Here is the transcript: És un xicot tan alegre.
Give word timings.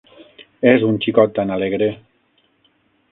És 0.71 0.85
un 0.87 0.97
xicot 1.05 1.37
tan 1.39 1.53
alegre. 1.57 1.91